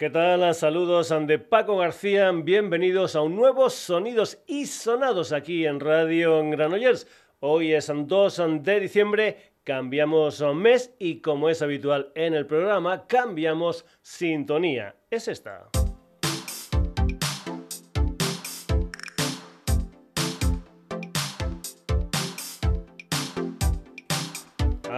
[0.00, 0.54] ¿Qué tal?
[0.54, 2.32] Saludos de Paco García.
[2.32, 7.06] Bienvenidos a un nuevo Sonidos y Sonados aquí en Radio Granollers.
[7.40, 13.84] Hoy es 2 de diciembre, cambiamos mes y como es habitual en el programa, cambiamos
[14.00, 14.96] sintonía.
[15.10, 15.68] Es esta.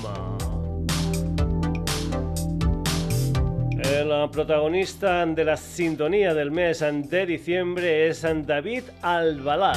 [3.84, 9.74] El protagonista de la sintonía del mes de diciembre es David Albalá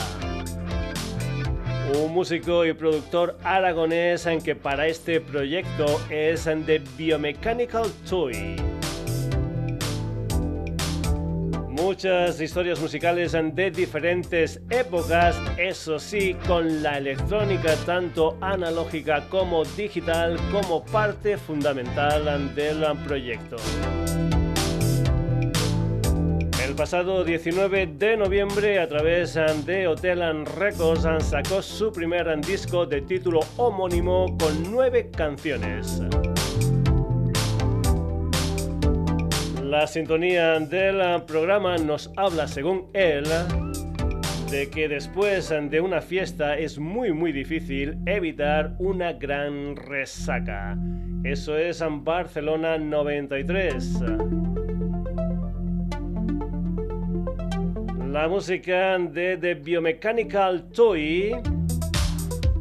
[1.96, 8.56] un músico y productor aragonés en que para este proyecto es The Biomechanical Toy.
[11.68, 20.36] Muchas historias musicales de diferentes épocas, eso sí, con la electrónica tanto analógica como digital
[20.50, 23.56] como parte fundamental del proyecto
[26.78, 29.34] pasado 19 de noviembre, a través
[29.66, 36.00] de Hotel Records, sacó su primer disco de título homónimo con nueve canciones.
[39.60, 43.24] La sintonía del programa nos habla, según él,
[44.48, 50.78] de que después de una fiesta es muy muy difícil evitar una gran resaca.
[51.24, 54.00] Eso es en Barcelona 93.
[58.20, 61.36] La música de The Biomechanical Toy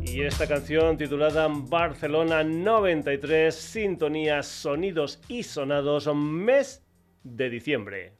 [0.04, 6.86] y esta canción titulada Barcelona 93, sintonía, sonidos y sonados, mes
[7.24, 8.14] de diciembre.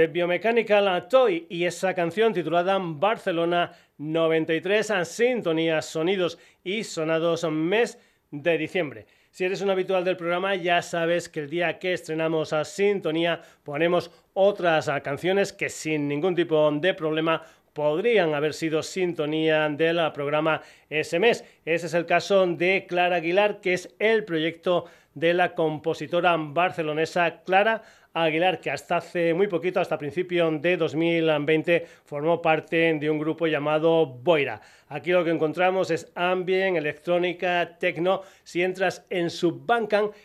[0.00, 7.98] De Biomechanical Toy y esa canción titulada Barcelona 93 Sintonías, Sonidos y Sonados mes
[8.30, 9.04] de diciembre.
[9.30, 13.42] Si eres un habitual del programa, ya sabes que el día que estrenamos a Sintonía
[13.62, 17.42] ponemos otras canciones que sin ningún tipo de problema
[17.74, 21.44] podrían haber sido sintonía del programa ese mes.
[21.66, 27.42] Ese es el caso de Clara Aguilar, que es el proyecto de la compositora barcelonesa
[27.42, 27.82] Clara
[28.12, 33.46] Aguilar, que hasta hace muy poquito, hasta principios de 2020, formó parte de un grupo
[33.46, 34.60] llamado Boira.
[34.92, 38.22] Aquí lo que encontramos es ambient, electrónica, techno.
[38.42, 39.64] Si entras en su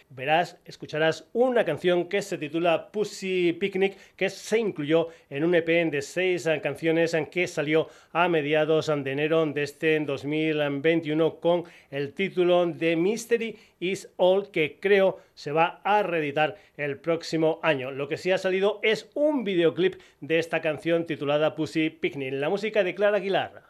[0.09, 5.67] verás, escucharás una canción que se titula Pussy Picnic, que se incluyó en un EP
[5.91, 12.65] de seis canciones que salió a mediados de enero de este 2021 con el título
[12.65, 17.91] de Mystery is All, que creo se va a reeditar el próximo año.
[17.91, 22.49] Lo que sí ha salido es un videoclip de esta canción titulada Pussy Picnic, la
[22.49, 23.64] música de Clara Aguilar.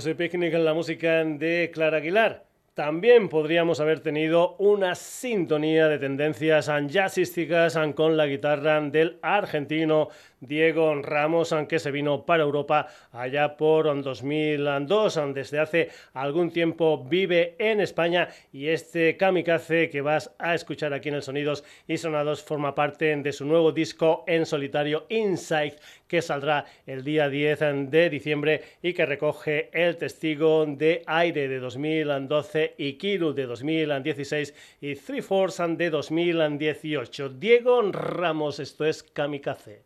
[0.00, 2.46] Cozy Picnic en la música de Clara Aguilar.
[2.72, 10.08] También podríamos haber tenido una sintonía de tendencias jazzísticas con la guitarra del argentino
[10.40, 15.20] Diego Ramos, aunque se vino para Europa allá por 2002.
[15.34, 21.10] Desde hace algún tiempo vive en España y este kamikaze que vas a escuchar aquí
[21.10, 25.74] en el Sonidos y Sonados forma parte de su nuevo disco en solitario Insight
[26.10, 31.60] que saldrá el día 10 de diciembre y que recoge el testigo de Aire de
[31.60, 37.28] 2012 y Kiru de 2016 y Three Force de 2018.
[37.28, 39.82] Diego Ramos, esto es Kamikaze.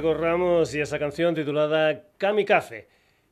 [0.00, 2.86] Ramos y esa canción titulada Kamikaze.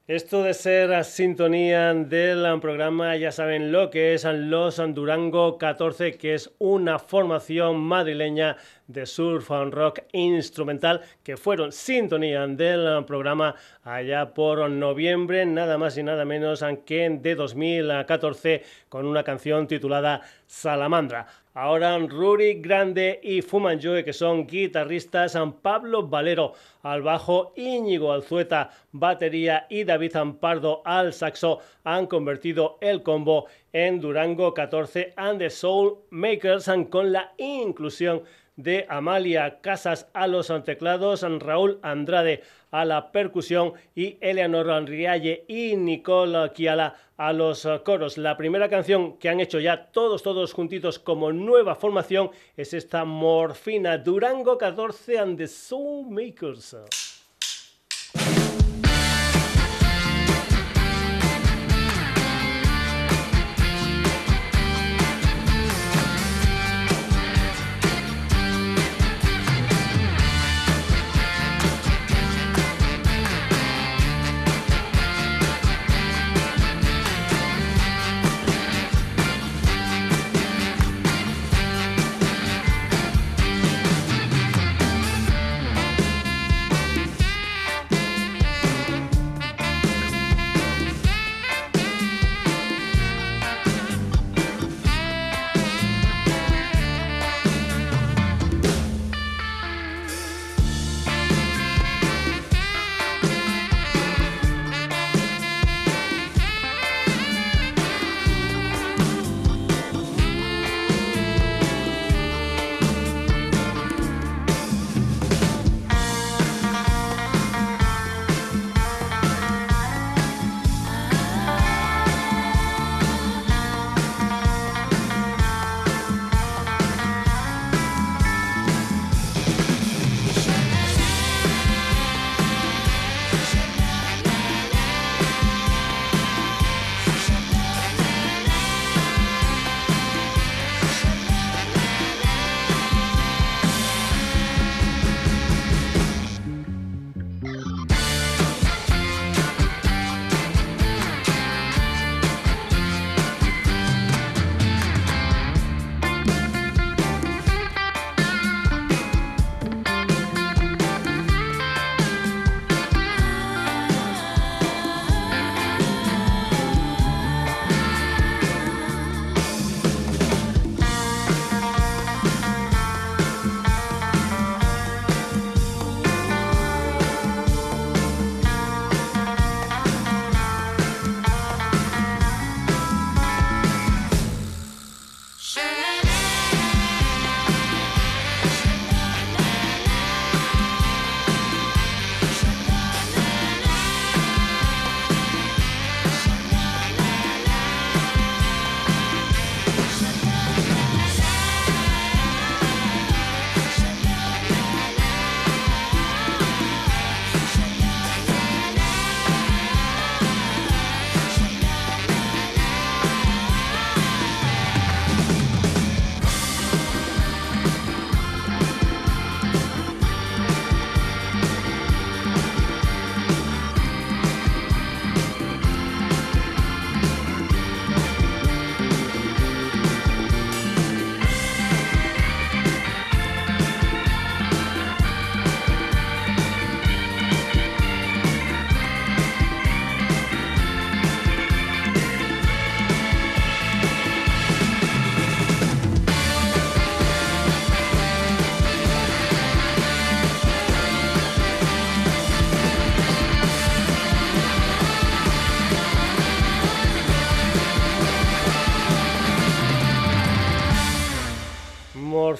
[0.09, 6.17] Esto de ser a sintonía del programa, ya saben lo que es los Durango 14,
[6.17, 8.57] que es una formación madrileña
[8.89, 15.97] de surf and rock instrumental que fueron sintonía del programa allá por noviembre, nada más
[15.99, 21.27] y nada menos que de 2014 con una canción titulada Salamandra.
[21.59, 29.66] Ahora Ruri Grande y Fumanjoe, que son guitarristas, Pablo Valero al bajo, Íñigo Alzueta, batería
[29.71, 35.97] y David Ampardo al saxo, han convertido el combo en Durango 14 and the Soul
[36.11, 38.25] Makers con la inclusión
[38.57, 42.42] de Amalia Casas a los teclados, Raúl Andrade
[42.77, 48.19] a la percusión y Eleanor Rialle y Nicole Kiala a los coros.
[48.19, 53.07] La primera canción que han hecho ya todos, todos juntitos como nueva formación es esta
[53.07, 56.77] Morfina Durango 14 and the Soul Makers.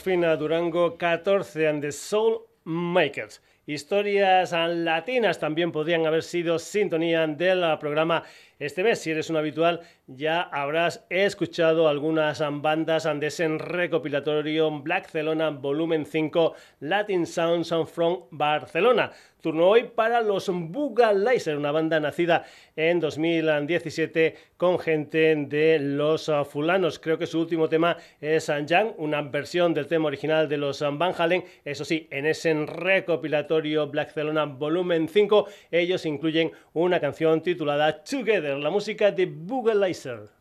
[0.07, 3.41] Durango 14 and the Soul Makers.
[3.67, 8.23] Historias latinas también podrían haber sido sintonía del programa
[8.61, 9.01] este mes.
[9.01, 16.07] Si eres un habitual, ya habrás escuchado algunas bandas de ese recopilatorio Black Celona Volumen
[16.07, 19.11] 5 Latin Sounds from Barcelona.
[19.47, 26.99] Turno hoy para los Bugalizer, una banda nacida en 2017 con gente de los fulanos.
[26.99, 31.15] Creo que su último tema es Yang, una versión del tema original de los Van
[31.17, 31.45] Halen.
[31.65, 38.57] Eso sí, en ese recopilatorio Black Celona Volumen 5, ellos incluyen una canción titulada Together,
[38.57, 40.36] la música de Bugalizer.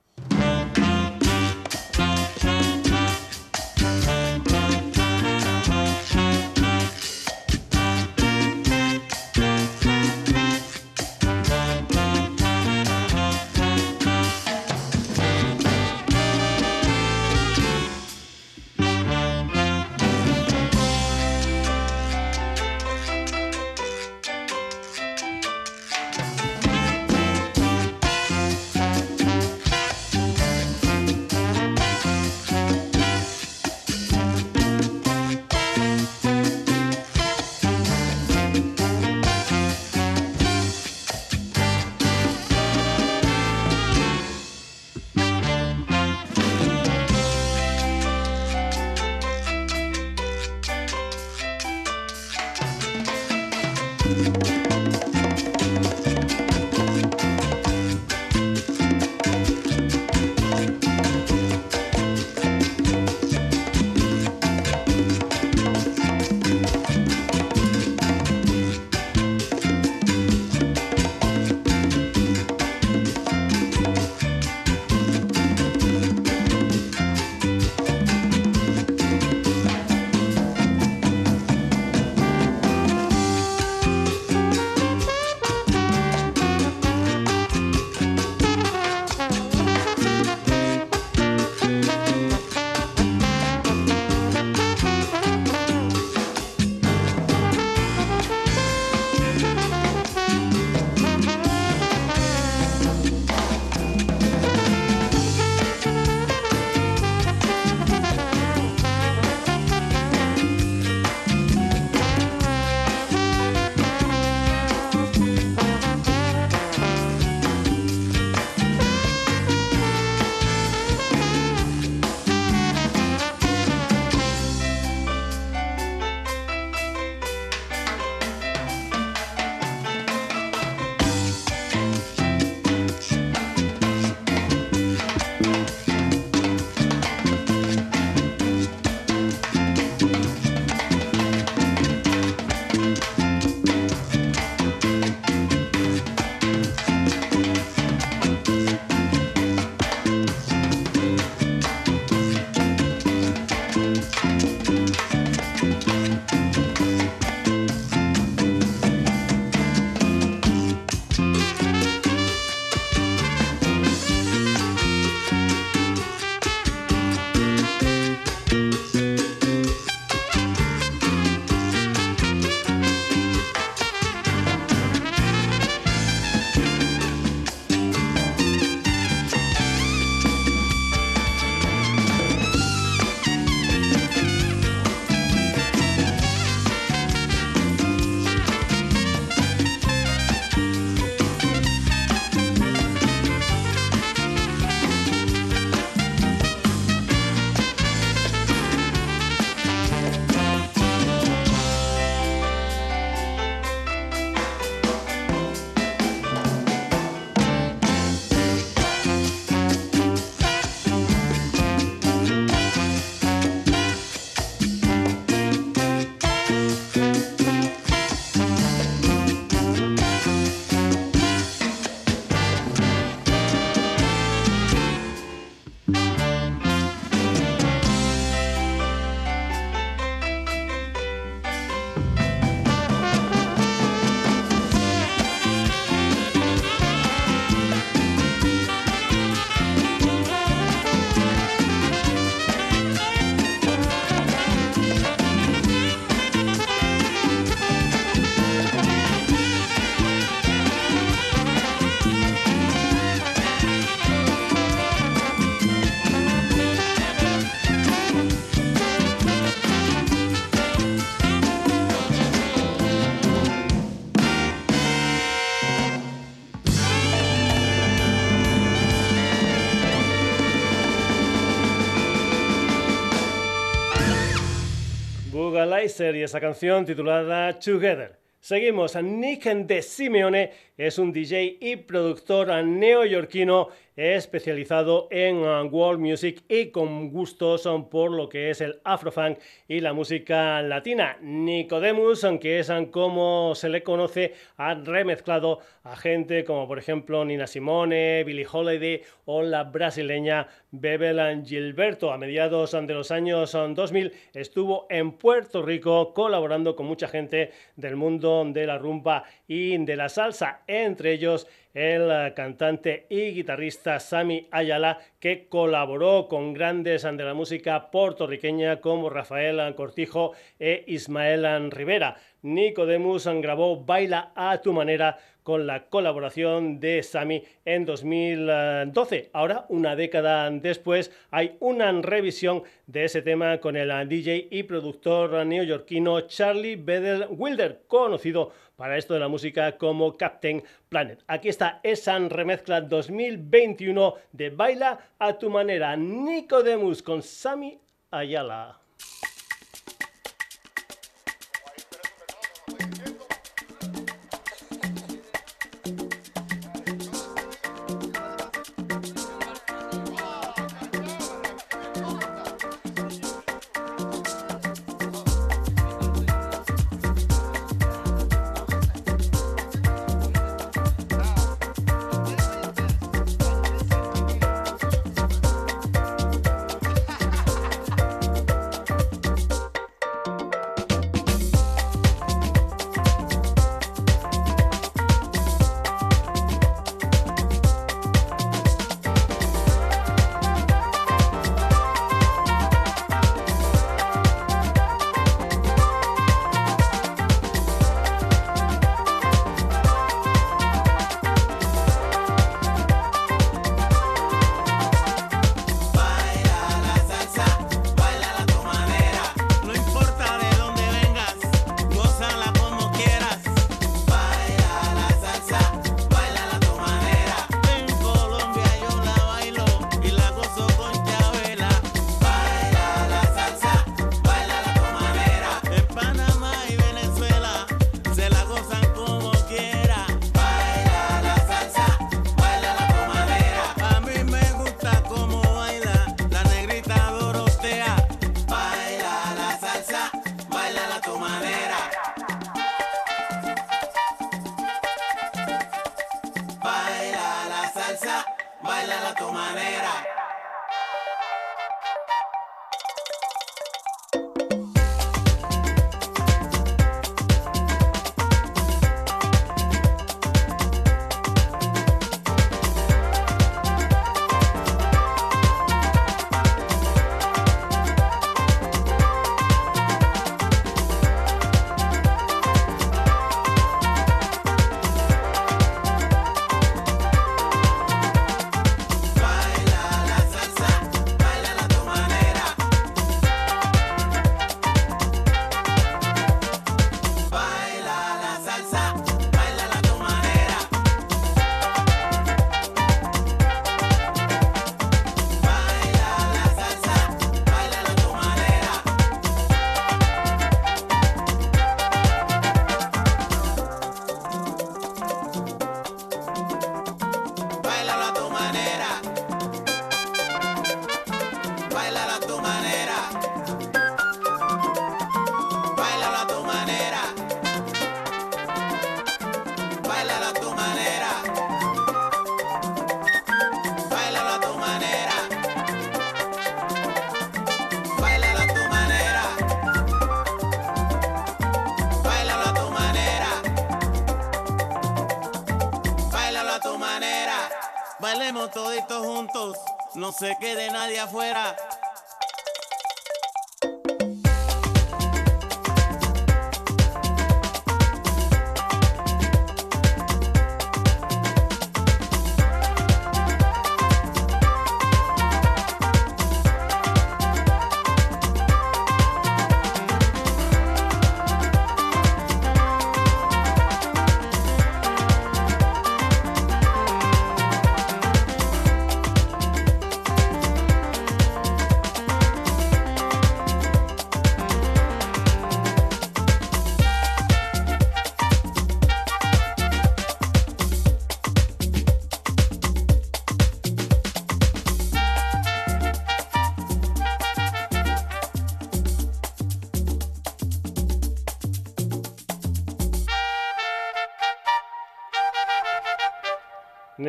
[275.86, 278.18] Equalizer y esa canción titulada Together.
[278.40, 286.44] Seguimos, Nick de Simeone es un DJ y productor neoyorquino especializado en uh, world music
[286.50, 291.18] y con gustos um, por lo que es el afrofunk y la música latina.
[291.22, 297.24] Nicodemus, aunque es um, como se le conoce, ha remezclado a gente como por ejemplo
[297.24, 302.12] Nina Simone, Billie Holiday o la brasileña Bebel Gilberto.
[302.12, 307.52] A mediados um, de los años 2000 estuvo en Puerto Rico colaborando con mucha gente
[307.76, 313.32] del mundo de la rumba y de la salsa, entre ellos el eh, cantante y
[313.32, 320.86] guitarrista Sami Ayala, que colaboró con grandes de la música puertorriqueña como Rafael Cortijo e
[320.88, 322.16] Ismael Rivera.
[322.42, 329.30] Nicodemus grabó Baila a tu manera con la colaboración de Sami en 2012.
[329.32, 335.46] Ahora, una década después, hay una revisión de ese tema con el DJ y productor
[335.46, 341.24] neoyorquino Charlie Bedell Wilder, conocido para esto de la música como Captain Planet.
[341.28, 347.80] Aquí está esa remezcla 2021 de Baila a tu manera, Nicodemus con Sami
[348.12, 348.80] Ayala.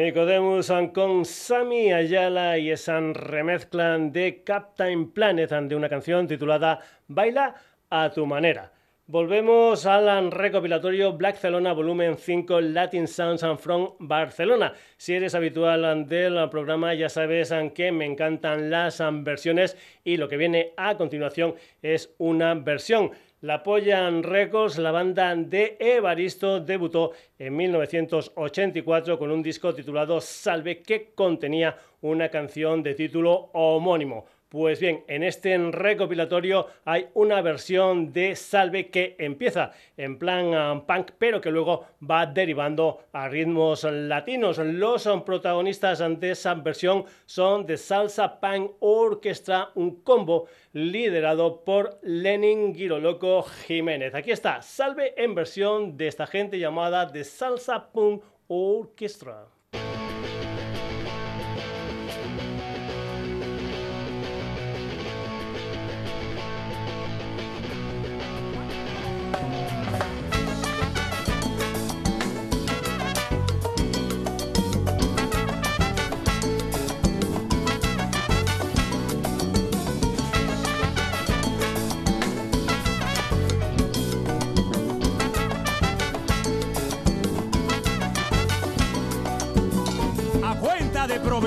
[0.07, 7.57] Nicodemus con Sami Ayala y esa remezcla de Captain Planet de una canción titulada Baila
[7.91, 8.71] a tu manera.
[9.09, 14.75] Volvemos al recopilatorio Black Celona Volumen 5 Latin Sounds and from Barcelona.
[14.97, 20.37] Si eres habitual del programa ya sabes que me encantan las versiones y lo que
[20.37, 23.11] viene a continuación es una versión.
[23.47, 30.83] La Pollan Records, la banda de Evaristo, debutó en 1984 con un disco titulado Salve
[30.83, 34.27] que contenía una canción de título homónimo.
[34.49, 40.87] Pues bien, en este recopilatorio hay una versión de Salve que empieza en plan um,
[40.87, 44.59] punk, pero que luego va derivando a ritmos latinos.
[44.59, 52.73] Los protagonistas de esa versión son The Salsa Punk Orchestra, un combo liderado por Lenin
[52.73, 54.15] Giroloco Jiménez.
[54.15, 59.56] Aquí está, Salve en versión de esta gente llamada The Salsa Punk Orchestra.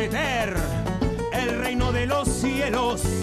[0.02, 3.19] El reino de los cielos.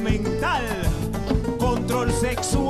[0.00, 0.62] Mental,
[1.58, 2.67] control sexual.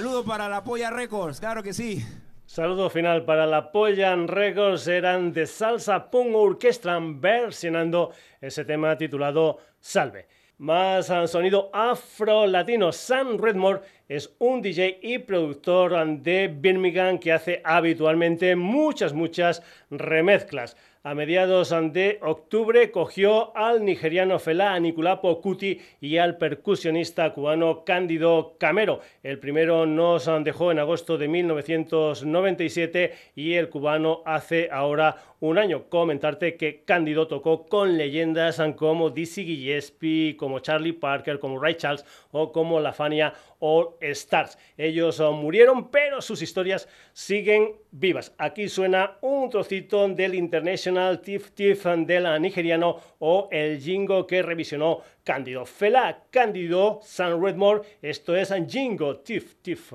[0.00, 2.02] Saludo para la Polla Records, claro que sí.
[2.46, 9.58] Saludo final para la Polla Records, eran de Salsa Punk Orchestra versionando ese tema titulado
[9.78, 10.26] Salve.
[10.56, 18.56] Más sonido afro-latino, Sam Redmore es un DJ y productor de Birmingham que hace habitualmente
[18.56, 20.78] muchas, muchas remezclas.
[21.02, 28.56] A mediados de octubre cogió al nigeriano Fela Anikulapo Kuti y al percusionista cubano Cándido
[28.58, 29.00] Camero.
[29.22, 35.84] El primero nos dejó en agosto de 1997 y el cubano hace ahora un año.
[35.88, 42.04] Comentarte que Cándido tocó con leyendas como Dizzy Gillespie, como Charlie Parker, como Ray Charles
[42.30, 44.58] o como la Fania All Stars.
[44.76, 48.34] Ellos murieron, pero sus historias siguen vivas.
[48.38, 55.00] Aquí suena un trocito del International Tif Tif la nigeriano o el jingo que revisionó
[55.22, 55.64] Cándido.
[55.64, 59.92] Fela Cándido San Redmore, esto es Jingo Tif Tif.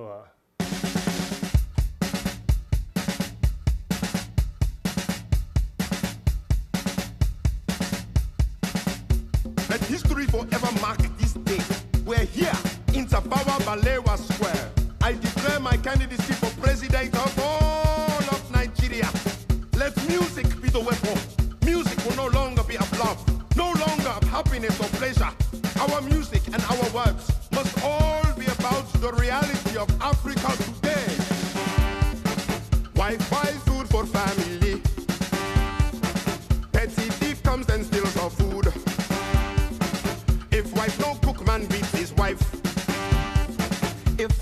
[13.75, 14.04] parler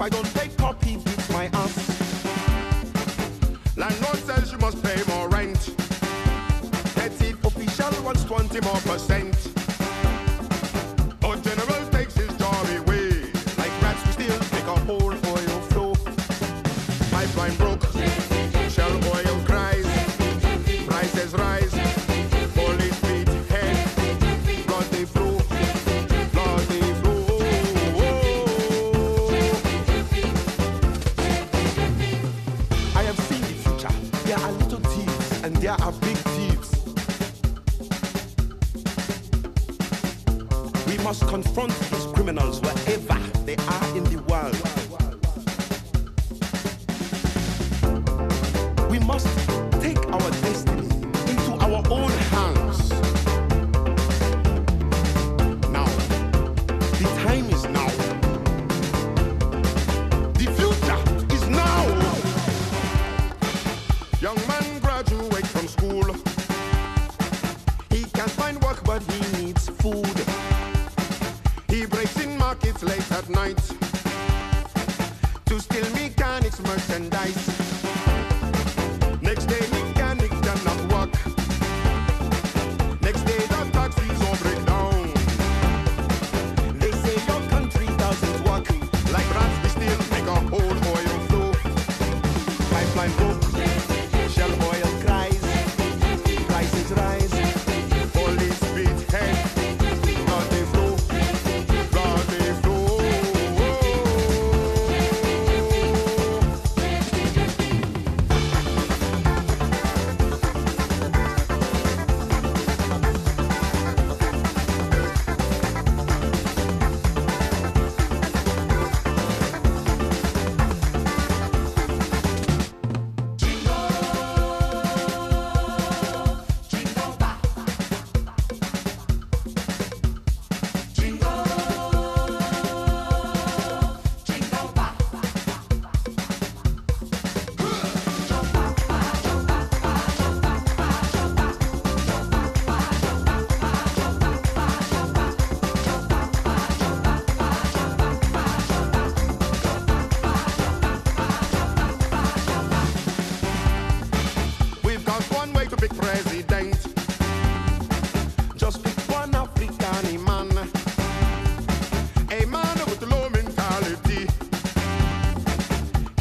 [0.03, 0.51] I don't take
[0.83, 1.77] he beats my ass.
[3.77, 5.77] Landlord says you must pay more rent.
[6.93, 9.22] Petty official wants 20 more percent.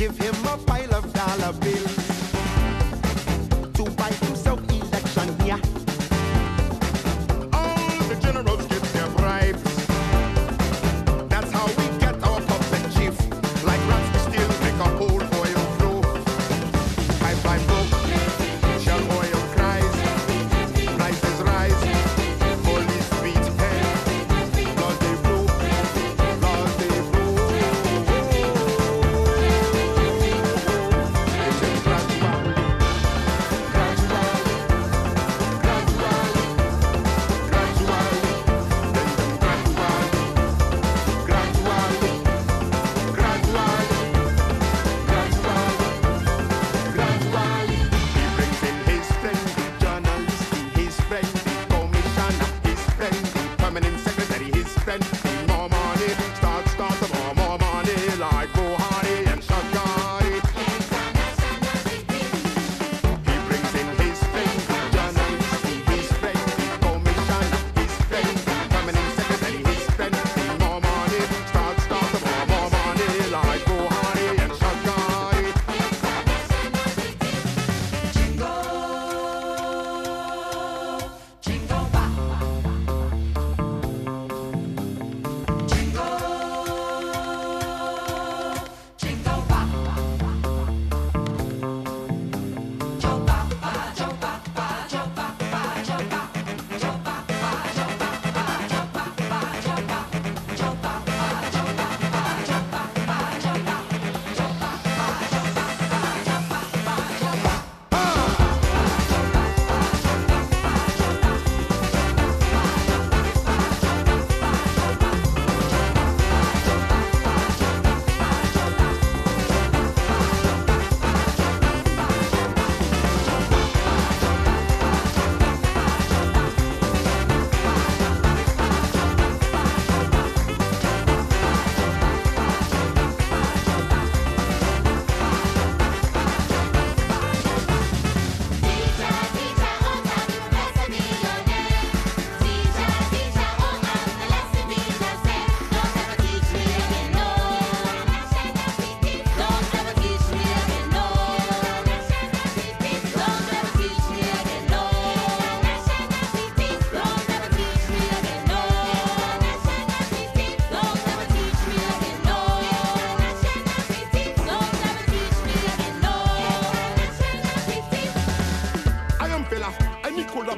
[0.03, 1.91] give him a pile of dollar bills.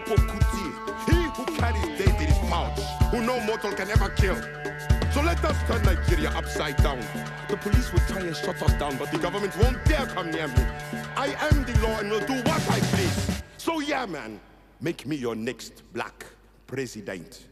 [0.04, 1.10] Anikulapo Kuti.
[1.10, 2.78] He who carries death in his pouch,
[3.10, 4.36] who no mortal can ever kill.
[5.12, 7.00] So let us turn Nigeria upside down.
[7.48, 10.48] The police will try and shut us down, but the government won't dare come near
[10.48, 10.64] me.
[11.16, 13.42] I am the law and will do what I please.
[13.56, 14.40] So yeah, man,
[14.80, 16.26] make me your next black
[16.66, 17.48] president.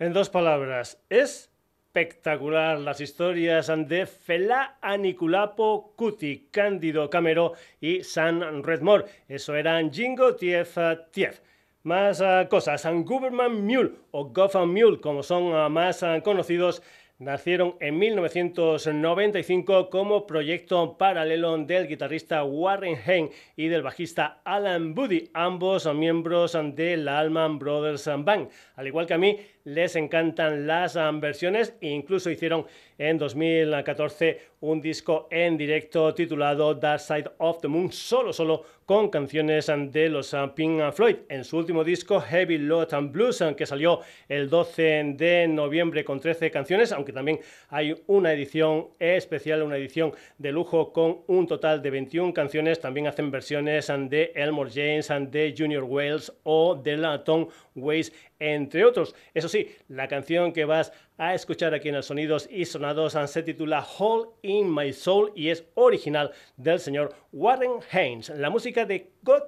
[0.00, 1.50] En dos palabras, es
[1.88, 9.06] espectacular las historias de Fela Aniculapo Cuti, Cándido Camero y San Redmore.
[9.26, 10.76] Eso eran Jingo Tief
[11.10, 11.40] Tief.
[11.88, 16.82] Más uh, cosas, Government Mule o Gotham Mule, como son uh, más uh, conocidos,
[17.18, 25.30] nacieron en 1995 como proyecto paralelo del guitarrista Warren Hayne y del bajista Alan Buddy,
[25.32, 28.50] ambos miembros de la Allman Brothers Band.
[28.76, 32.66] Al igual que a mí, les encantan las versiones e incluso hicieron
[32.96, 39.10] en 2014 un disco en directo titulado Dark Side of the Moon, solo solo con
[39.10, 41.16] canciones de los Pink Floyd.
[41.28, 46.18] En su último disco, Heavy Load and Blues, que salió el 12 de noviembre con
[46.18, 47.38] 13 canciones, aunque también
[47.68, 52.80] hay una edición especial, una edición de lujo con un total de 21 canciones.
[52.80, 57.46] También hacen versiones de Elmore James, de Junior Wells o de la Tom
[57.76, 59.14] Waits, entre otros.
[59.34, 63.42] Eso sí, la canción que vas a escuchar aquí en el Sonidos y Sonados se
[63.42, 69.10] titula Hole in My Soul y es original del señor Warren Haynes, la música de
[69.22, 69.42] God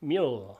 [0.00, 0.59] Mule.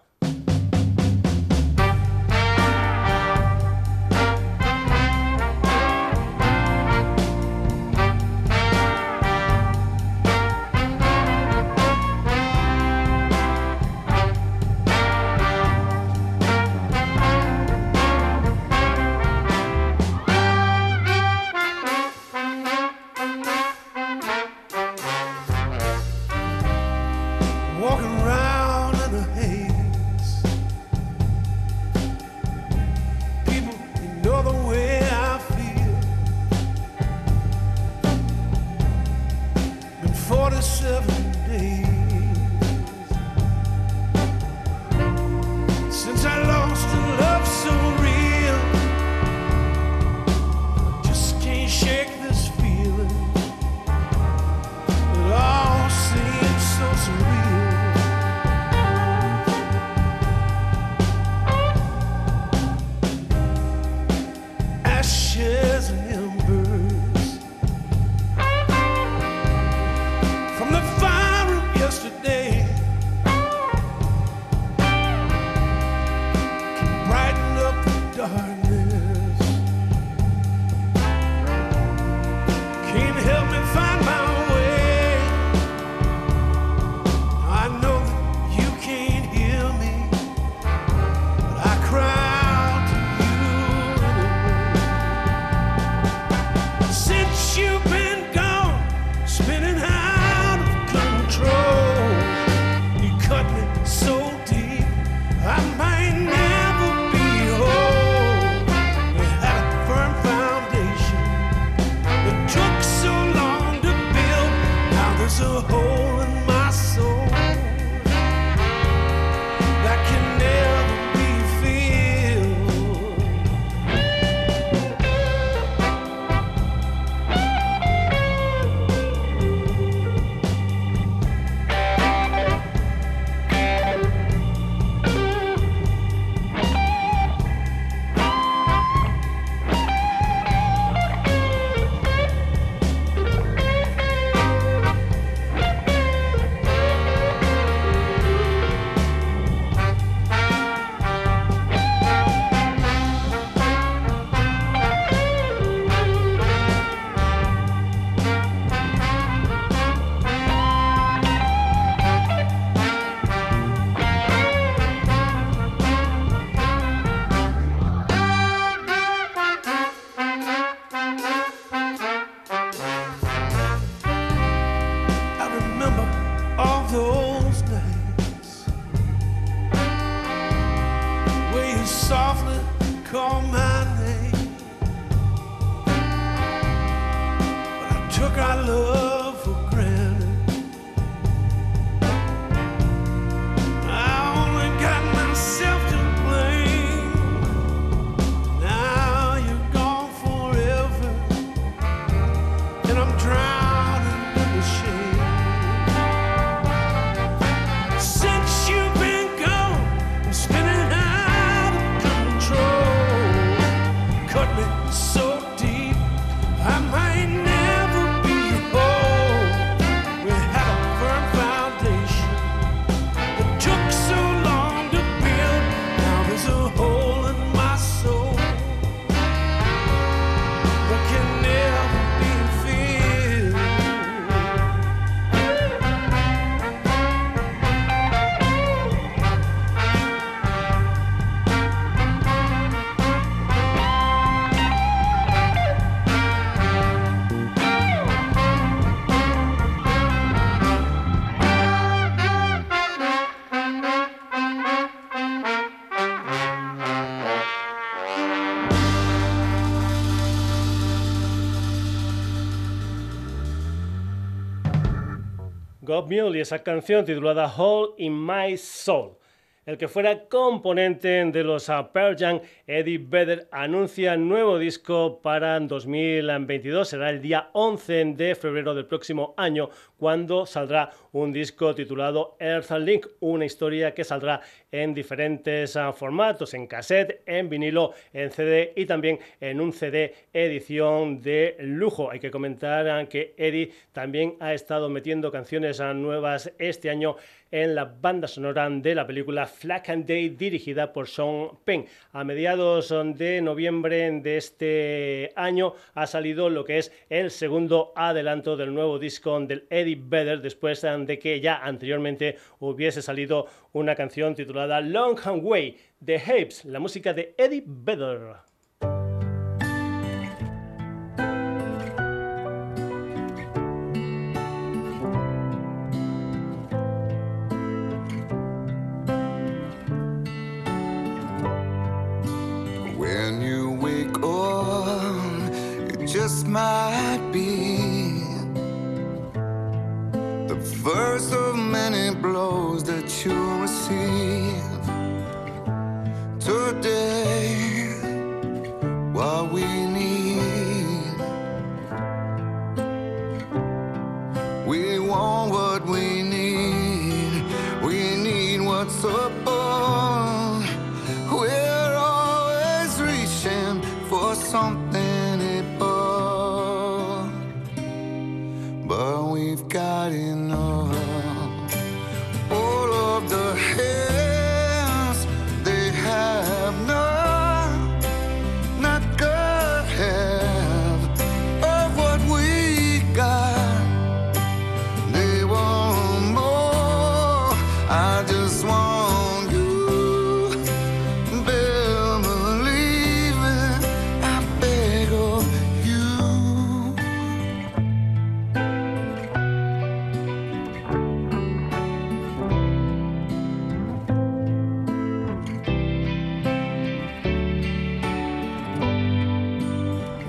[266.10, 269.19] Mule y esa canción titulada Hole in My Soul.
[269.66, 276.88] El que fuera componente de los Pearl Jam, Eddie Vedder, anuncia nuevo disco para 2022.
[276.88, 282.70] Será el día 11 de febrero del próximo año cuando saldrá un disco titulado Earth
[282.70, 284.40] Link, una historia que saldrá
[284.72, 290.14] en diferentes ah, formatos, en cassette, en vinilo, en CD y también en un CD
[290.32, 292.10] edición de lujo.
[292.10, 297.16] Hay que comentar ah, que Eddie también ha estado metiendo canciones ah, nuevas este año
[297.50, 301.86] en la banda sonora de la película Flack and Day dirigida por Sean Penn.
[302.12, 308.56] A mediados de noviembre de este año ha salido lo que es el segundo adelanto
[308.56, 314.34] del nuevo disco del Eddie Vedder después de que ya anteriormente hubiese salido una canción
[314.34, 318.49] titulada Long Way de Hapes, la música de Eddie Vedder.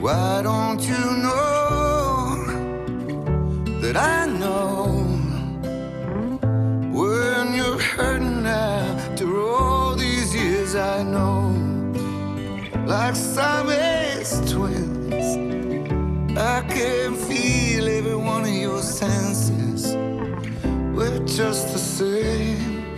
[0.01, 2.43] Why don't you know
[3.81, 4.87] that I know
[6.91, 10.73] when you're hurting after all these years?
[10.75, 11.53] I know,
[12.87, 15.37] like Siamese twins,
[16.35, 19.95] I can feel every one of your senses.
[20.95, 22.97] We're just the same,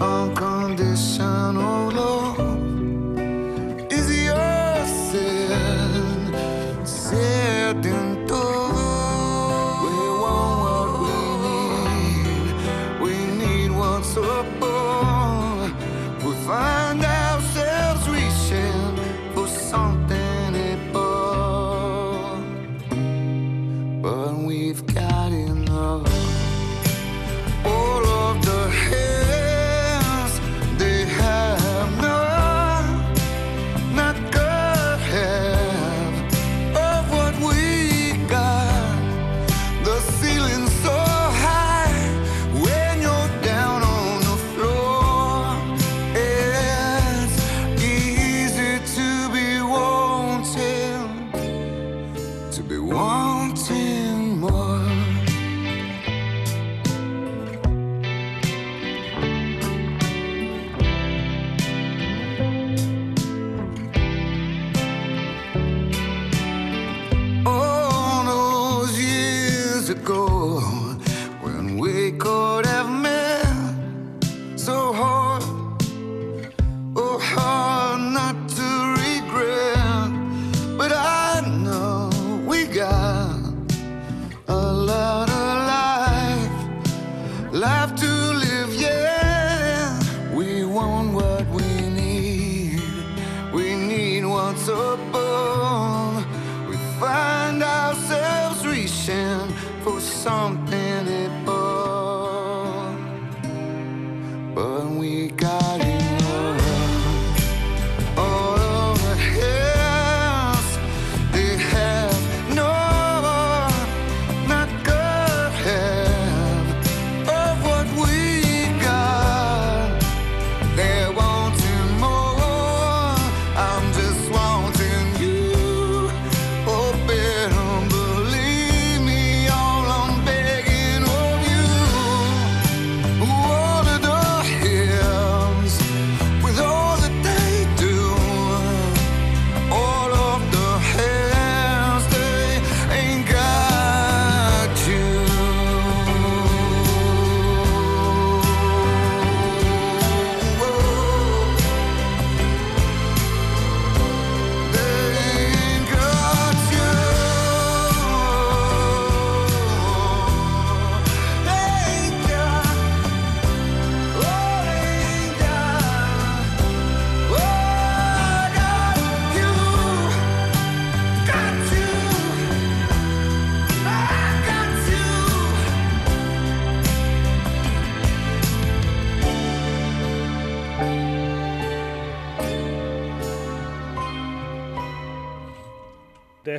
[0.00, 1.93] unconditional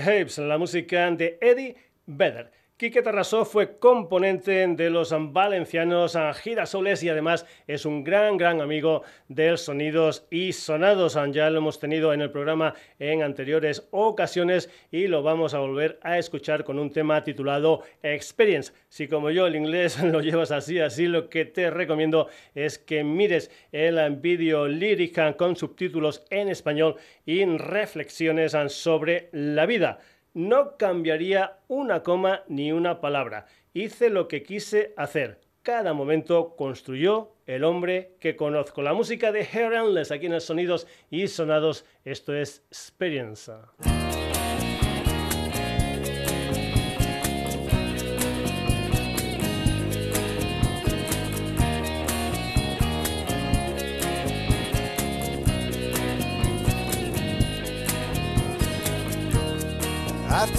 [0.06, 1.76] Apes, la música de Eddie
[2.06, 2.52] Vedder.
[2.78, 9.04] Quique Tarrasó fue componente de los valencianos Girasoles y además es un gran, gran amigo
[9.30, 11.18] de Sonidos y Sonados.
[11.32, 16.00] Ya lo hemos tenido en el programa en anteriores ocasiones y lo vamos a volver
[16.04, 18.74] a escuchar con un tema titulado Experience.
[18.90, 23.06] Si como yo el inglés lo llevas así, así lo que te recomiendo es que
[23.06, 30.02] mires el vídeo lírica con subtítulos en español y reflexiones sobre la vida.
[30.36, 33.46] No cambiaría una coma ni una palabra.
[33.74, 35.40] Hice lo que quise hacer.
[35.62, 38.82] Cada momento construyó el hombre que conozco.
[38.82, 41.86] La música de Hair Endless aquí en Sonidos y Sonados.
[42.04, 43.50] Esto es Experience.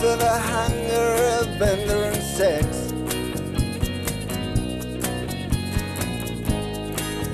[0.06, 1.08] After the hunger
[1.40, 2.92] of bender and sex.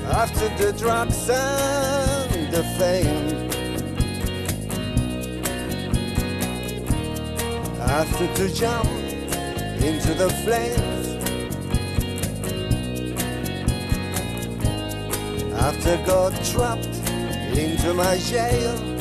[0.07, 3.51] After the drugs and the fame.
[7.79, 8.89] After to jump
[9.83, 11.07] into the flames.
[15.53, 16.97] After got trapped
[17.55, 18.92] into my jail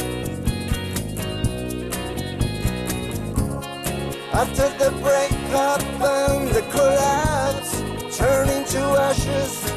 [4.34, 7.82] After the breakup and the collapse,
[8.16, 9.70] turning to ashes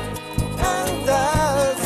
[0.58, 1.84] and dust.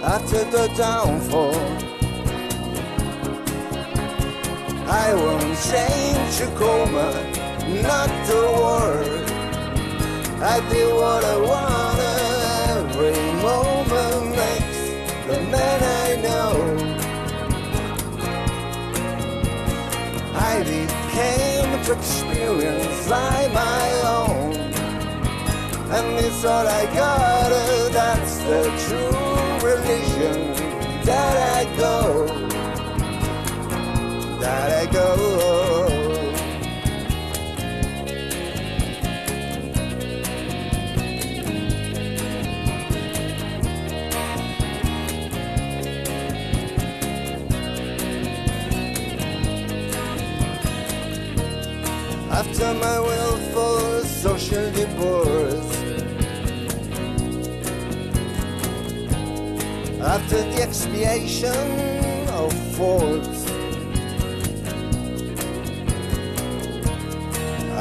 [0.00, 1.58] After the downfall,
[4.86, 7.08] I won't change a coma,
[7.82, 9.30] not the word.
[10.40, 12.07] I did what I wanted,
[20.58, 24.56] I became to experience like my own.
[25.96, 30.52] And it's all I got, uh, that's the true religion
[31.04, 32.26] that I go,
[34.40, 35.67] that I go.
[52.38, 55.70] After my willful social divorce.
[60.00, 63.40] After the expiation of faults.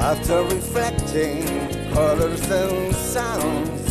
[0.10, 1.46] After reflecting
[1.94, 3.90] colors and sounds.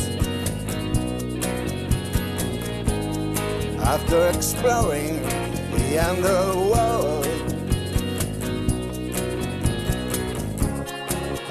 [3.94, 5.22] After exploring
[5.76, 7.05] the underworld.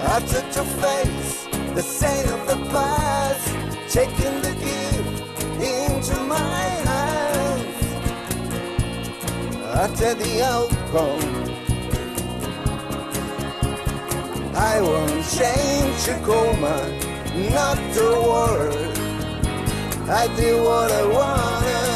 [0.08, 3.48] I took to face the saint of the past,
[3.90, 5.22] taking the gift
[5.60, 7.76] into my hands.
[9.84, 11.26] After the outcome,
[14.56, 16.78] I won't change a coma,
[17.52, 18.98] not the word.
[20.08, 21.96] I did what I wanted,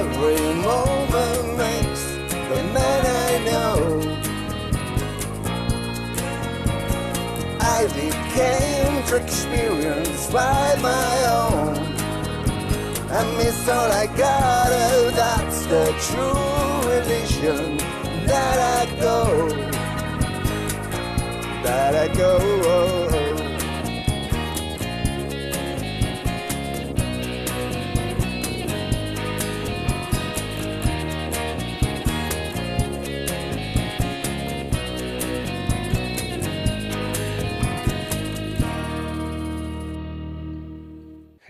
[0.00, 2.02] every moment makes
[2.48, 3.09] the man
[7.80, 11.78] I became to experience by my own.
[13.08, 17.78] And miss all I got, oh, that's the true religion
[18.26, 19.48] that I go,
[21.62, 22.36] that I go.
[22.42, 23.09] Oh.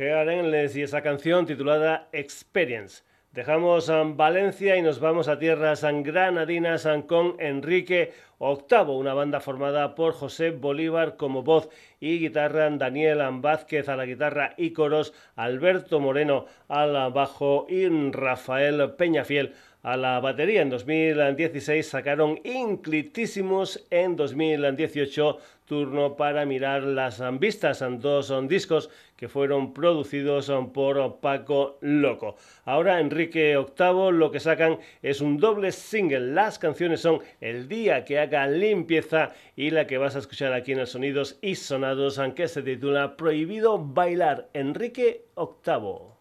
[0.01, 3.03] Y esa canción titulada Experience.
[3.33, 10.15] Dejamos Valencia y nos vamos a tierras granadinas con Enrique VIII, una banda formada por
[10.15, 11.69] José Bolívar como voz
[12.01, 18.93] y guitarra, Daniel Vázquez a la guitarra y coros, Alberto Moreno al bajo y Rafael
[18.93, 20.63] Peñafiel a la batería.
[20.63, 25.39] En 2016 sacaron Inclitísimos, en 2018
[25.71, 27.85] turno para mirar las vistas.
[28.01, 28.91] Dos son discos
[29.21, 32.37] que fueron producidos por Paco Loco.
[32.65, 36.33] Ahora Enrique VIII lo que sacan es un doble single.
[36.33, 40.73] Las canciones son El día que haga limpieza y la que vas a escuchar aquí
[40.73, 44.49] en el Sonidos y Sonados, aunque se titula Prohibido bailar.
[44.55, 46.20] Enrique VIII.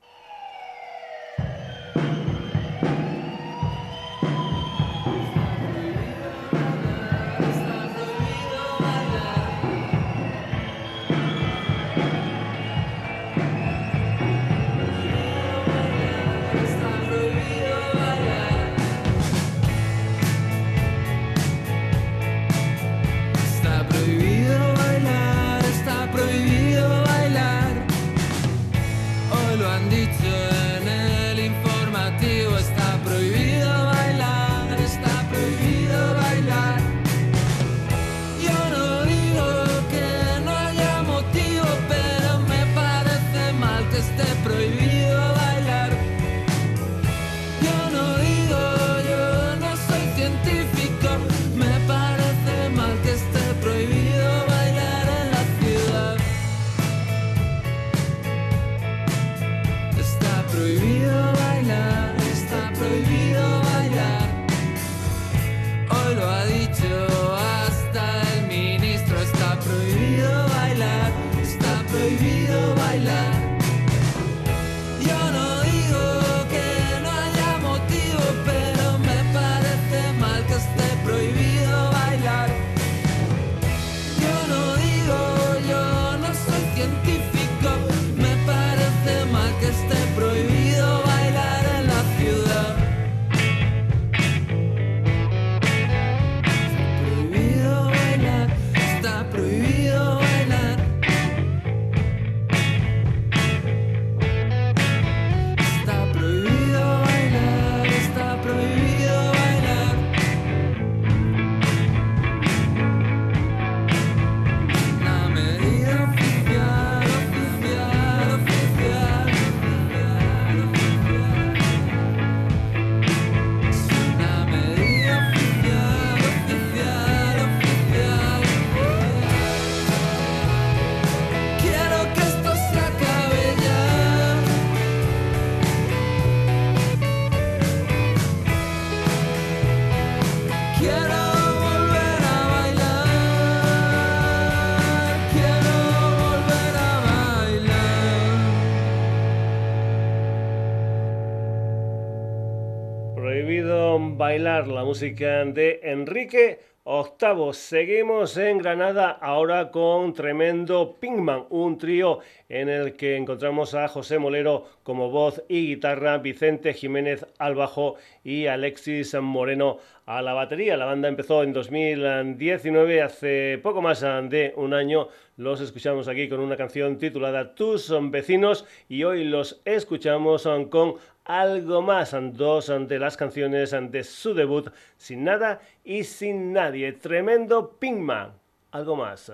[154.40, 157.52] La música de Enrique Octavo.
[157.52, 164.18] Seguimos en Granada ahora con tremendo Pinkman, un trío en el que encontramos a José
[164.18, 170.78] Molero como voz y guitarra, Vicente Jiménez al bajo y Alexis Moreno a la batería.
[170.78, 175.10] La banda empezó en 2019, hace poco más de un año.
[175.36, 180.96] Los escuchamos aquí con una canción titulada Tus vecinos y hoy los escuchamos con
[181.30, 186.94] algo más, dos de las canciones de su debut, Sin Nada y Sin Nadie.
[186.94, 188.34] Tremendo Pinkman.
[188.72, 189.32] Algo más.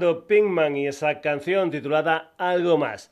[0.00, 3.10] Pinkman y esa canción titulada Algo más.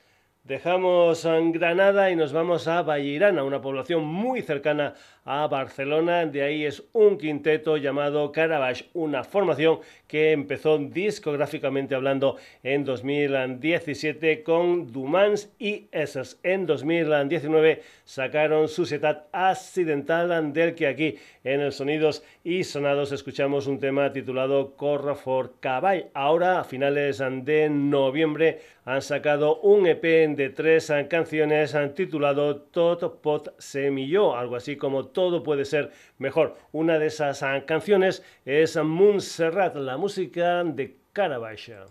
[0.48, 4.94] Dejamos Granada y nos vamos a Vallirana, una población muy cercana
[5.26, 6.24] a Barcelona.
[6.24, 14.42] De ahí es un quinteto llamado Caravaggio, una formación que empezó discográficamente hablando en 2017
[14.42, 16.40] con Dumans y Essers.
[16.42, 21.16] En 2019 sacaron Sociedad Accidental, del que aquí
[21.48, 26.10] en el Sonidos y Sonados escuchamos un tema titulado Corra for Caball.
[26.12, 33.54] Ahora, a finales de noviembre, han sacado un EP de tres canciones titulado Tot Pot
[33.58, 36.56] Semilló, algo así como todo puede ser mejor.
[36.72, 41.86] Una de esas canciones es Montserrat, la música de Caravaggio.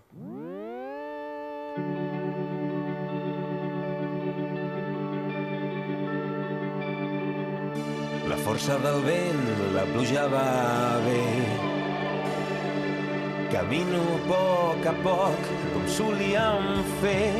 [8.27, 9.45] La força del vent,
[9.75, 10.47] la pluja va
[11.05, 11.21] bé.
[13.53, 17.31] Camino a poc a poc, com solíem fer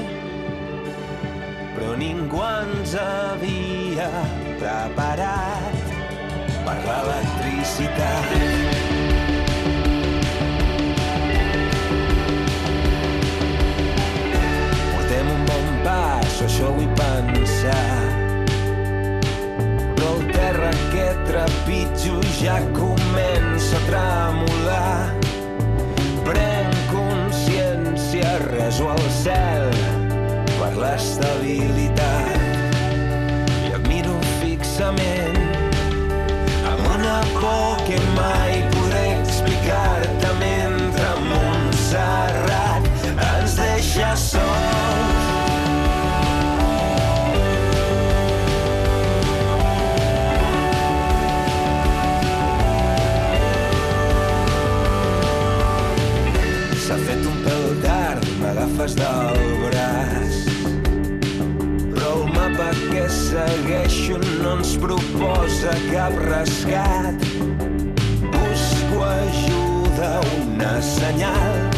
[1.78, 4.08] però ningú ens havia
[4.58, 5.76] preparat
[6.66, 8.34] per l'electricitat.
[14.90, 18.07] Portem un bon pas, això vull pensar.
[21.38, 25.14] Trepitjo ja comença a tremolar.
[26.26, 29.70] Prenc consciència, reso al cel,
[30.58, 32.27] per l'estabilitat
[64.18, 67.16] segueixo no ens proposa cap rescat.
[68.32, 71.70] Busco ajuda, una senyal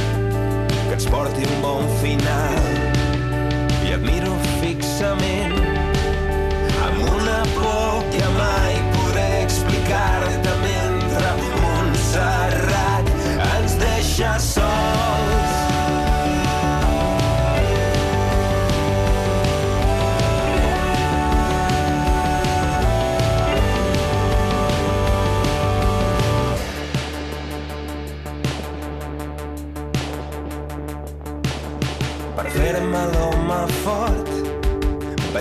[0.88, 2.89] que ens porti un bon final.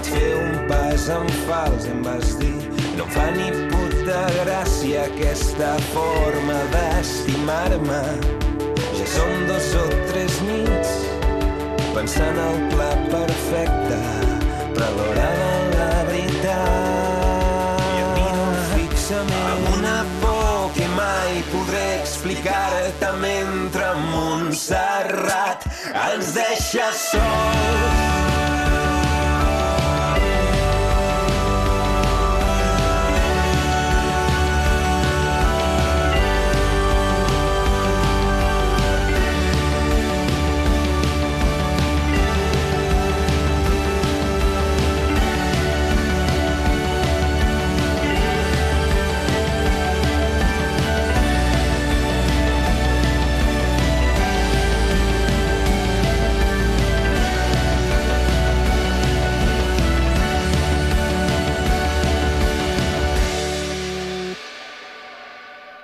[0.09, 2.57] Fer un pas en fals i em vas dir
[2.99, 8.01] no fa ni puta gràcia aquesta forma d'estimar-me.
[8.99, 10.97] Ja són dos o tres nits
[11.95, 14.01] pensant el pla perfecte,
[14.75, 21.41] però a l'hora de la veritat i et miro fixament amb una por que mai
[21.53, 25.67] podré explicar-te mentre Montserrat
[26.09, 28.08] ens deixa sols.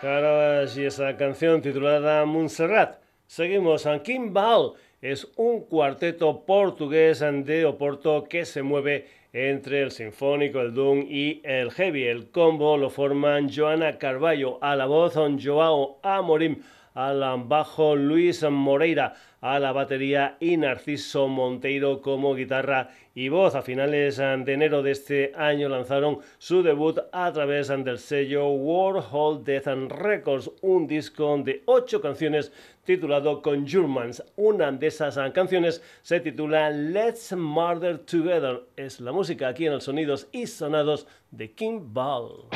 [0.05, 2.99] Y esa canción titulada Montserrat.
[3.27, 10.75] Seguimos, Kimball es un cuarteto portugués de Oporto que se mueve entre el sinfónico, el
[10.75, 12.05] doom y el heavy.
[12.05, 16.61] El combo lo forman Joana Carballo a la voz, Joao Amorim
[16.95, 19.15] al bajo, Luis Moreira
[19.45, 23.55] a la batería y Narciso Monteiro como guitarra y voz.
[23.55, 29.45] A finales de enero de este año lanzaron su debut a través del sello Warhol
[29.45, 32.53] Death Records, un disco de ocho canciones
[32.85, 34.25] titulado Conjurements.
[34.37, 38.63] Una de esas canciones se titula Let's Murder Together.
[38.77, 42.49] Es la música aquí en el Sonidos y Sonados de King Ball.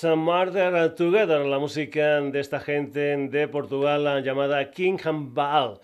[0.00, 4.98] Let's Murder Together, la música de esta gente de Portugal llamada King
[5.34, 5.80] Baal.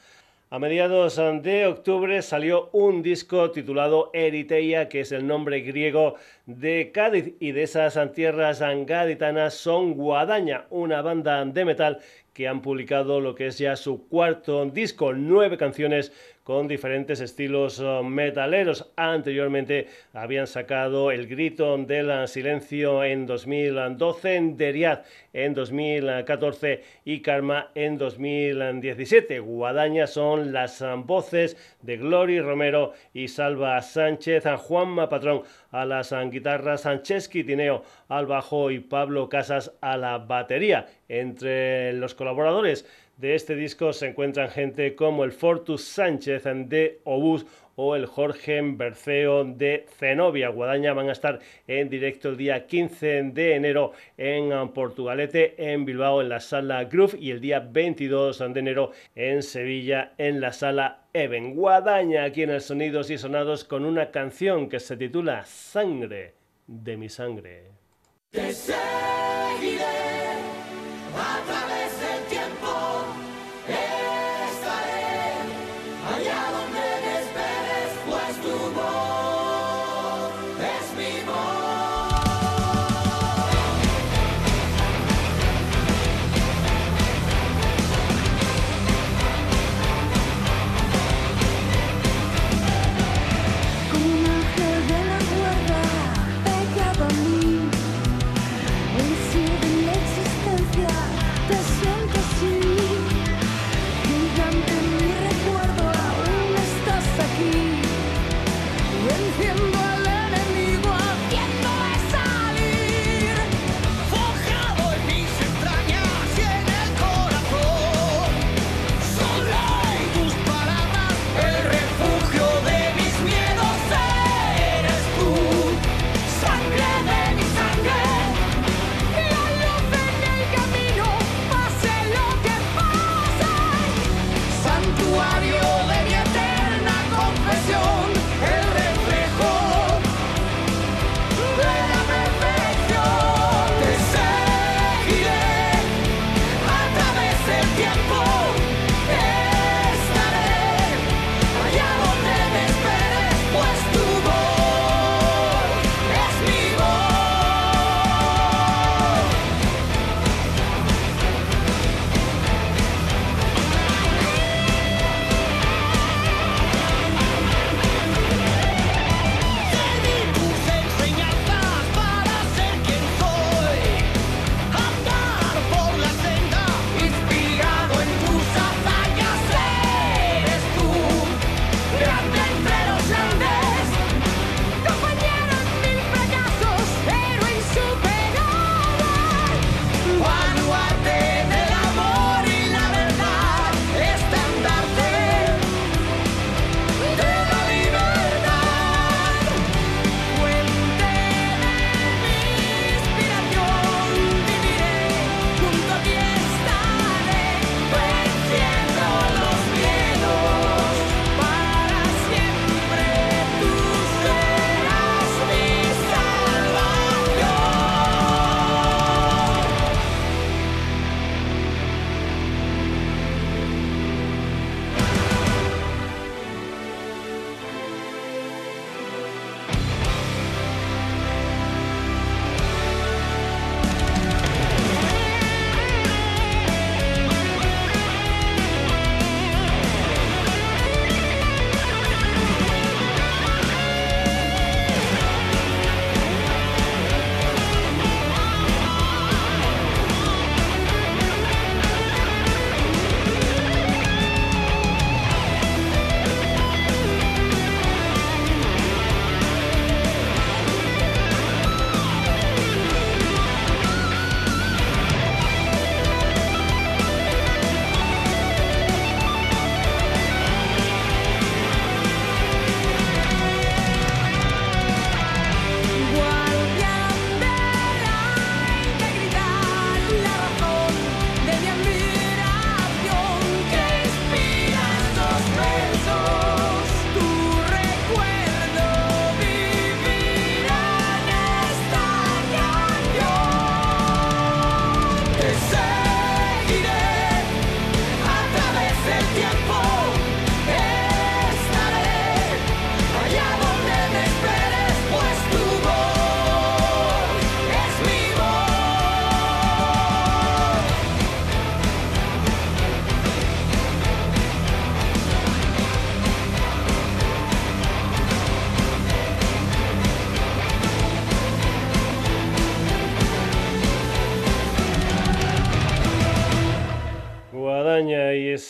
[0.51, 6.15] A mediados de octubre salió un disco titulado Eriteia, que es el nombre griego
[6.47, 11.99] de Cádiz, y de esas tierras gaditanas son Guadaña, una banda de metal
[12.33, 16.13] que han publicado lo que es ya su cuarto disco, nueve canciones
[16.45, 18.93] con diferentes estilos uh, metaleros.
[18.97, 25.03] Anteriormente habían sacado El Grito del Silencio en 2012, Deriad
[25.33, 29.41] en 2014 y Karma en 2017.
[29.41, 36.13] Guadaña son las uh, voces de Glory Romero y Salva Sánchez, Juanma Patrón a las
[36.13, 40.87] uh, guitarras, Sánchez Quitineo al bajo y Pablo Casas a la batería.
[41.09, 47.47] Entre los colaboradores de este disco se encuentran gente como el Fortus Sánchez de Obús
[47.77, 50.49] o el Jorge Berceo de Zenobia.
[50.49, 56.21] Guadaña van a estar en directo el día 15 de enero en Portugalete, en Bilbao,
[56.21, 61.05] en la sala Groove, y el día 22 de enero en Sevilla, en la sala
[61.13, 61.55] Even.
[61.55, 66.35] Guadaña aquí en el Sonidos y Sonados con una canción que se titula Sangre
[66.67, 67.71] de mi sangre.
[68.33, 69.94] de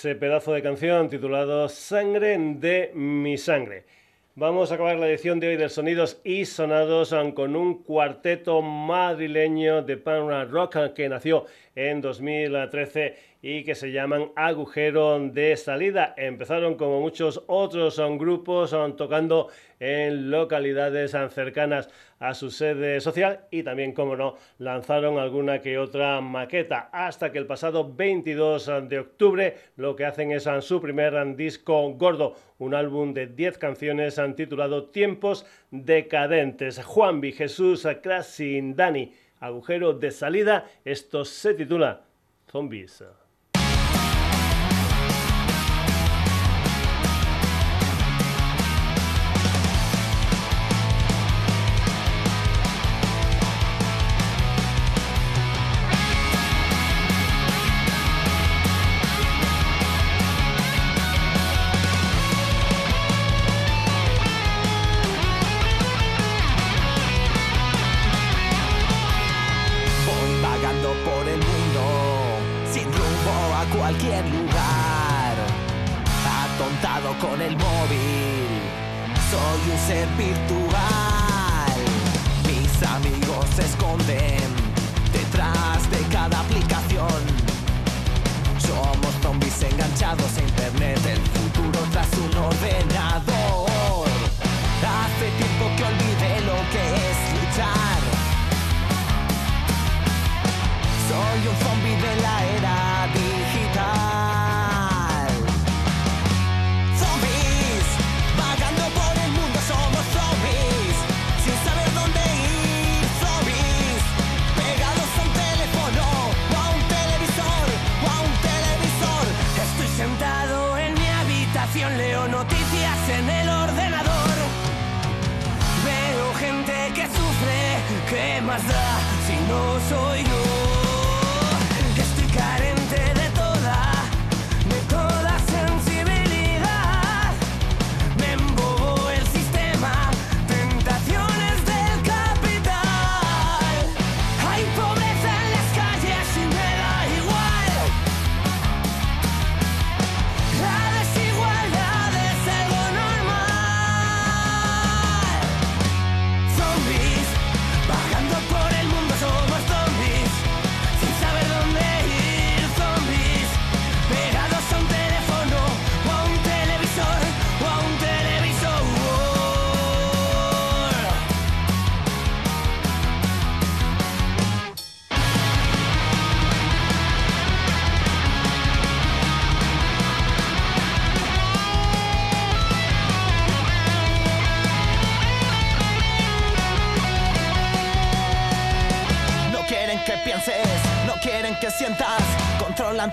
[0.04, 3.84] ese pedazo de canción titulado Sangre de mi sangre.
[4.34, 9.80] Vamos a acabar la edición de hoy de Sonidos y Sonados con un cuarteto madrileño
[9.80, 16.14] de pan rock que nació en 2013 y que se llaman Agujero de Salida.
[16.16, 19.48] Empezaron como muchos otros son grupos son tocando
[19.78, 21.90] en localidades cercanas
[22.20, 27.36] a su sede social y también, como no, lanzaron alguna que otra maqueta hasta que
[27.36, 33.12] el pasado 22 de octubre lo que hacen es su primer disco gordo, un álbum
[33.12, 36.82] de 10 canciones titulado Tiempos Decadentes.
[36.82, 42.04] Juanvi, Jesús, Krasin, Dani, Agujero de Salida, esto se titula
[42.50, 43.04] Zombies.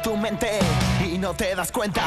[0.01, 0.59] Tu mente
[1.05, 2.01] y no te das cuenta.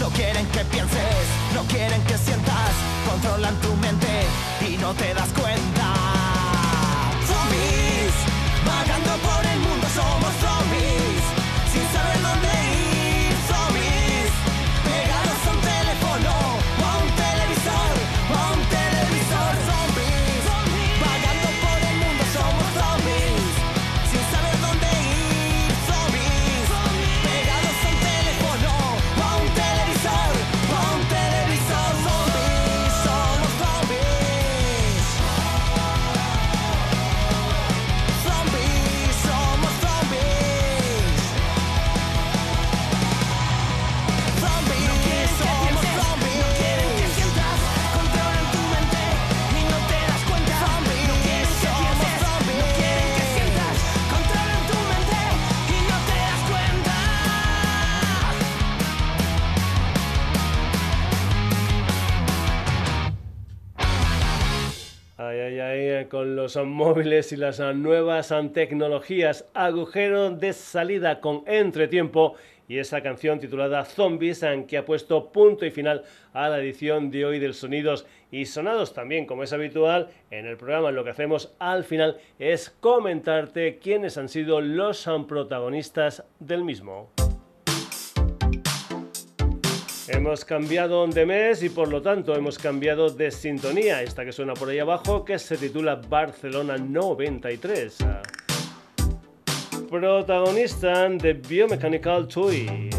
[0.00, 2.72] No quieren que pienses, no quieren que sientas.
[3.08, 4.26] Controlan tu mente
[4.68, 5.71] y no te das cuenta.
[66.56, 72.34] Los móviles y las nuevas tecnologías, agujero de salida con entretiempo
[72.68, 76.02] y esa canción titulada Zombies que ha puesto punto y final
[76.32, 78.92] a la edición de hoy del Sonidos y Sonados.
[78.92, 84.18] También, como es habitual, en el programa lo que hacemos al final es comentarte quiénes
[84.18, 87.10] han sido los protagonistas del mismo.
[90.08, 94.02] Hemos cambiado de mes y por lo tanto hemos cambiado de sintonía.
[94.02, 97.98] Esta que suena por ahí abajo que se titula Barcelona 93.
[99.88, 102.90] Protagonista de Biomechanical Toy.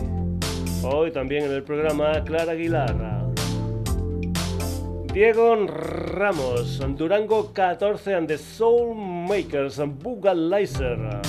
[0.83, 2.95] Hoy también en el programa Clara Aguilar.
[5.13, 11.21] Diego Ramos, Durango 14 and the Soulmakers, Bugalizer.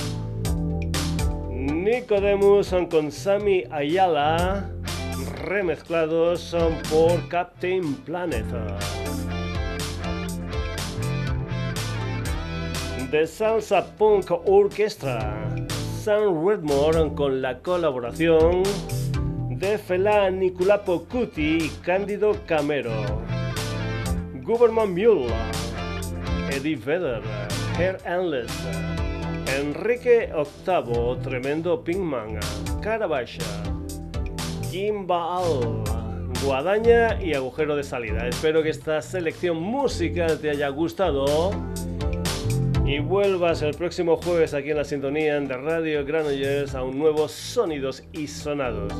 [1.51, 4.74] Nicodemus con Sammy Ayala,
[5.45, 6.55] remezclados
[6.89, 8.45] por Captain Planet.
[13.11, 15.55] The Salsa Punk Orchestra,
[16.01, 18.63] Sam Redmore con la colaboración
[19.49, 22.91] de Fela Nicolapo Cuti y Cándido Camero.
[24.43, 25.33] Government Mule,
[26.51, 27.21] Eddie Vedder,
[27.77, 28.51] Hair Endless,
[29.59, 30.31] Enrique
[30.65, 32.39] VIII, Tremendo Pinkman,
[32.81, 33.43] Carabasha,
[34.75, 35.81] Jim Baal,
[36.43, 38.27] Guadaña y Agujero de Salida.
[38.27, 41.51] Espero que esta selección musical te haya gustado
[42.85, 47.29] y vuelvas el próximo jueves aquí en la sintonía de Radio Granollers a un nuevo
[47.29, 48.91] Sonidos y Sonados